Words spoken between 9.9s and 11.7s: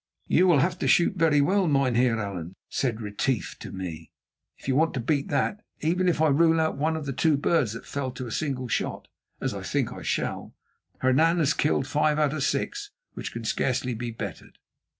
I shall, Hernan has